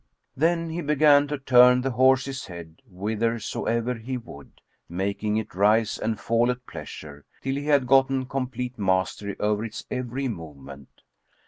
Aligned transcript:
Then 0.35 0.71
he 0.71 0.81
began 0.81 1.27
to 1.27 1.37
turn 1.37 1.81
the 1.81 1.91
horse's 1.91 2.47
head 2.47 2.81
whithersoever 2.89 3.93
he 3.93 4.17
would, 4.17 4.53
making 4.89 5.37
it 5.37 5.53
rise 5.53 5.99
and 5.99 6.19
fall 6.19 6.49
at 6.49 6.65
pleasure, 6.65 7.23
till 7.43 7.53
he 7.53 7.65
had 7.65 7.85
gotten 7.85 8.25
complete 8.25 8.79
mastery 8.79 9.35
over 9.39 9.63
its 9.63 9.85
every 9.91 10.27
movement. 10.27 11.03